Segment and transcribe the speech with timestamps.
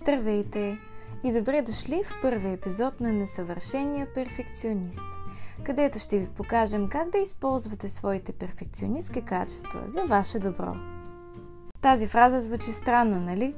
[0.00, 0.78] Здравейте
[1.24, 5.06] и добре дошли в първи епизод на Несъвършения перфекционист,
[5.64, 10.76] където ще ви покажем как да използвате своите перфекционистки качества за ваше добро.
[11.80, 13.54] Тази фраза звучи странно, нали?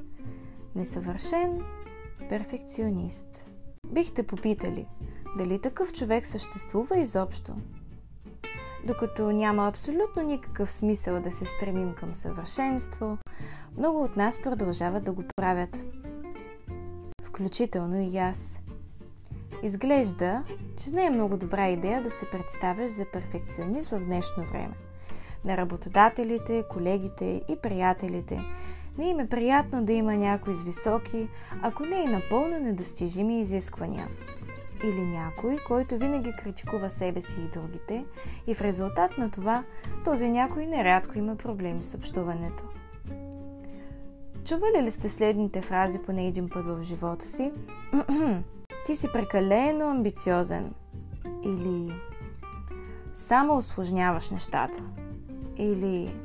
[0.75, 1.63] Несъвършен
[2.29, 3.47] перфекционист.
[3.87, 4.87] Бихте попитали,
[5.39, 7.55] дали такъв човек съществува изобщо?
[8.87, 13.19] Докато няма абсолютно никакъв смисъл да се стремим към съвършенство,
[13.79, 15.85] много от нас продължават да го правят.
[17.33, 18.61] Включително и аз.
[19.63, 20.45] Изглежда,
[20.77, 24.75] че не е много добра идея да се представяш за перфекционист в днешно време.
[25.45, 28.41] На работодателите, колегите и приятелите
[28.99, 31.29] не им е приятно да има някой с високи,
[31.63, 34.09] ако не и напълно недостижими изисквания–
[34.85, 38.05] или някой, който винаги критикува себе си и другите
[38.47, 39.65] и в резултат на това
[40.05, 42.65] този някой нерядко има проблеми с общуването.
[44.45, 47.53] Чували ли сте следните фрази поне един път в живота си?
[48.87, 50.75] Ти си прекалено амбициозен.
[51.45, 51.95] Или
[53.15, 54.83] само осложняваш нещата.
[55.57, 56.17] Или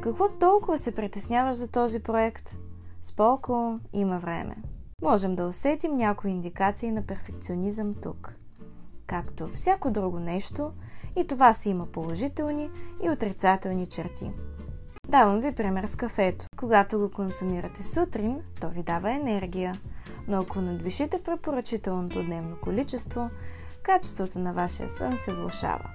[0.00, 2.56] какво толкова се притесняваш за този проект?
[3.02, 4.56] Споко, има време
[5.02, 8.34] можем да усетим някои индикации на перфекционизъм тук.
[9.06, 10.72] Както всяко друго нещо,
[11.16, 12.70] и това си има положителни
[13.02, 14.32] и отрицателни черти.
[15.08, 16.46] Давам ви пример с кафето.
[16.56, 19.74] Когато го консумирате сутрин, то ви дава енергия,
[20.28, 23.30] но ако надвишите препоръчителното дневно количество,
[23.82, 25.90] качеството на вашия сън се влушава.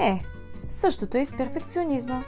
[0.00, 0.22] Е,
[0.68, 2.22] същото е и с перфекционизма.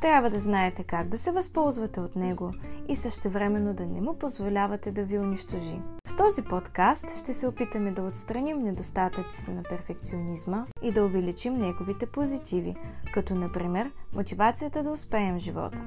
[0.00, 2.52] Трябва да знаете как да се възползвате от него
[2.88, 5.80] и същевременно да не му позволявате да ви унищожи.
[6.16, 12.06] В този подкаст ще се опитаме да отстраним недостатъците на перфекционизма и да увеличим неговите
[12.06, 12.76] позитиви,
[13.14, 15.82] като например мотивацията да успеем в живота.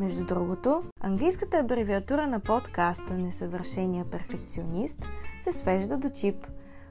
[0.00, 5.06] Между другото, английската абревиатура на подкаста Несъвършения перфекционист
[5.38, 6.46] се свежда до тип,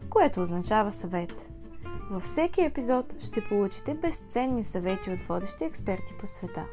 [0.09, 1.49] което означава съвет–
[2.11, 6.65] във всеки епизод ще получите безценни съвети от водещи експерти по света.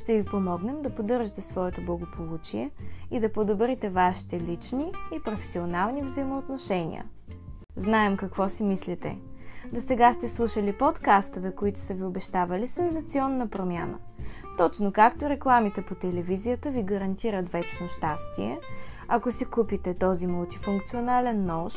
[0.00, 2.70] Ще ви помогнем да поддържате своето благополучие
[3.10, 7.04] и да подобрите вашите лични и професионални взаимоотношения.
[7.76, 9.18] Знаем какво си мислите.
[9.72, 13.98] До сега сте слушали подкастове, които са ви обещавали сензационна промяна.
[14.58, 18.58] Точно както рекламите по телевизията ви гарантират вечно щастие,
[19.08, 21.74] ако си купите този мултифункционален нож,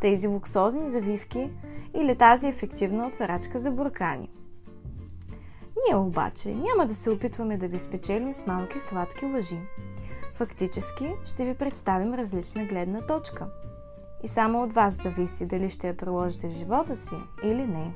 [0.00, 1.50] тези луксозни завивки
[1.94, 4.30] или тази ефективна отварачка за буркани.
[5.88, 9.58] Ние обаче няма да се опитваме да ви спечелим с малки сладки лъжи.
[10.34, 13.46] Фактически ще ви представим различна гледна точка.
[14.22, 17.94] И само от вас зависи дали ще я приложите в живота си или не.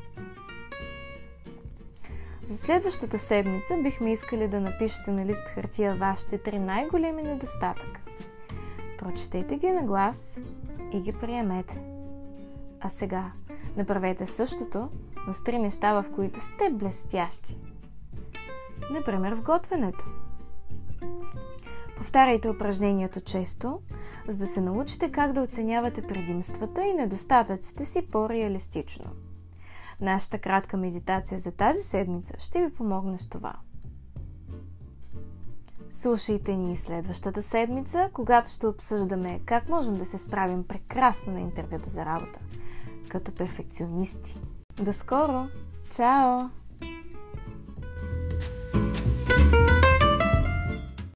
[2.47, 8.01] За следващата седмица бихме искали да напишете на лист хартия вашите три най-големи недостатъка.
[8.99, 10.41] Прочетете ги на глас
[10.93, 11.83] и ги приемете.
[12.81, 13.33] А сега
[13.77, 14.89] направете същото,
[15.27, 17.57] но с три неща, в които сте блестящи.
[18.91, 20.05] Например, в готвенето.
[21.97, 23.81] Повтаряйте упражнението често,
[24.29, 29.05] за да се научите как да оценявате предимствата и недостатъците си по-реалистично.
[30.01, 33.55] Нашата кратка медитация за тази седмица ще ви помогне с това.
[35.91, 41.89] Слушайте ни следващата седмица, когато ще обсъждаме как можем да се справим прекрасно на интервюта
[41.89, 42.39] за работа,
[43.09, 44.41] като перфекционисти.
[44.77, 45.49] До скоро!
[45.91, 46.49] Чао!